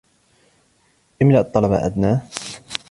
املأ 1.21 1.39
الطلب 1.39 1.71
أدناه. 1.73 2.21